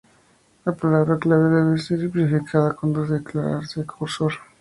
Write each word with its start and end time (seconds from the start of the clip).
La 0.65 0.73
palabra 0.75 1.19
clave 1.19 1.51
debe 1.55 1.77
ser 1.79 2.03
especificada 2.03 2.73
cuando 2.73 3.05
se 3.05 3.19
declare 3.19 3.61
el 3.75 3.85
cursor. 3.85 4.31